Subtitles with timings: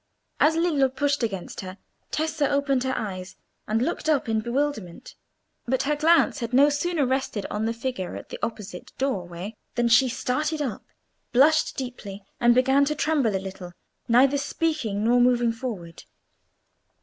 [0.39, 1.77] As Lillo pushed against her,
[2.09, 3.35] Tessa opened her eyes,
[3.67, 5.13] and looked up in bewilderment;
[5.67, 9.87] but her glance had no sooner rested on the figure at the opposite doorway than
[9.89, 10.83] she started up,
[11.33, 13.73] blushed deeply, and began to tremble a little,
[14.07, 16.05] neither speaking nor moving forward.